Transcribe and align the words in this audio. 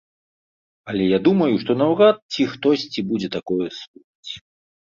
Але 0.93 1.03
я 1.09 1.19
думаю, 1.27 1.51
што 1.63 1.71
наўрад 1.81 2.17
ці 2.33 2.47
хтосьці 2.55 3.07
будзе 3.11 3.27
такое 3.37 3.67
слухаць. 3.83 4.31